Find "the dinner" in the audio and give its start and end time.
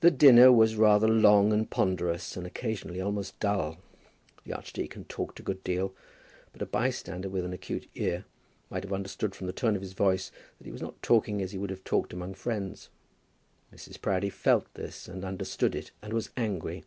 0.00-0.50